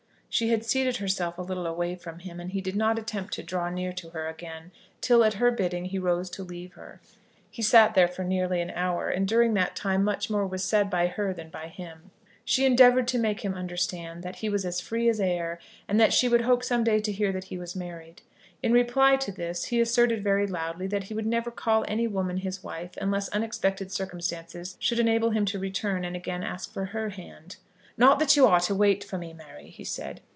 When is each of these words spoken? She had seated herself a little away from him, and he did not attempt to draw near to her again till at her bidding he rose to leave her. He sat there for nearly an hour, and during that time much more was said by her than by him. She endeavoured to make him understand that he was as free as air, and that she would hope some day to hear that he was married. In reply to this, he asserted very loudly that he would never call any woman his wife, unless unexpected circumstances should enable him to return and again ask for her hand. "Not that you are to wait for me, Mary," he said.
She 0.33 0.47
had 0.47 0.63
seated 0.65 0.95
herself 0.95 1.37
a 1.37 1.41
little 1.41 1.67
away 1.67 1.93
from 1.97 2.19
him, 2.19 2.39
and 2.39 2.51
he 2.51 2.61
did 2.61 2.77
not 2.77 2.97
attempt 2.97 3.33
to 3.33 3.43
draw 3.43 3.69
near 3.69 3.91
to 3.91 4.11
her 4.11 4.29
again 4.29 4.71
till 5.01 5.25
at 5.25 5.33
her 5.33 5.51
bidding 5.51 5.83
he 5.83 5.99
rose 5.99 6.29
to 6.29 6.41
leave 6.41 6.71
her. 6.75 7.01
He 7.49 7.61
sat 7.61 7.95
there 7.95 8.07
for 8.07 8.23
nearly 8.23 8.61
an 8.61 8.69
hour, 8.69 9.09
and 9.09 9.27
during 9.27 9.55
that 9.55 9.75
time 9.75 10.05
much 10.05 10.29
more 10.29 10.47
was 10.47 10.63
said 10.63 10.89
by 10.89 11.07
her 11.07 11.33
than 11.33 11.49
by 11.49 11.67
him. 11.67 12.11
She 12.45 12.63
endeavoured 12.65 13.09
to 13.09 13.17
make 13.19 13.41
him 13.41 13.55
understand 13.55 14.23
that 14.23 14.37
he 14.37 14.47
was 14.47 14.63
as 14.65 14.79
free 14.79 15.09
as 15.09 15.19
air, 15.19 15.59
and 15.85 15.99
that 15.99 16.13
she 16.13 16.29
would 16.29 16.41
hope 16.43 16.63
some 16.63 16.85
day 16.85 17.01
to 17.01 17.11
hear 17.11 17.33
that 17.33 17.43
he 17.51 17.57
was 17.57 17.75
married. 17.75 18.21
In 18.63 18.71
reply 18.71 19.17
to 19.17 19.33
this, 19.33 19.65
he 19.65 19.81
asserted 19.81 20.23
very 20.23 20.47
loudly 20.47 20.87
that 20.87 21.03
he 21.03 21.13
would 21.13 21.25
never 21.27 21.51
call 21.51 21.83
any 21.89 22.07
woman 22.07 22.37
his 22.37 22.63
wife, 22.63 22.91
unless 23.01 23.27
unexpected 23.29 23.91
circumstances 23.91 24.77
should 24.79 24.97
enable 24.97 25.31
him 25.31 25.43
to 25.47 25.59
return 25.59 26.05
and 26.05 26.15
again 26.15 26.41
ask 26.41 26.71
for 26.71 26.85
her 26.85 27.09
hand. 27.09 27.57
"Not 27.97 28.17
that 28.19 28.35
you 28.35 28.47
are 28.47 28.61
to 28.61 28.73
wait 28.73 29.03
for 29.03 29.17
me, 29.19 29.31
Mary," 29.33 29.67
he 29.67 29.83
said. 29.83 30.21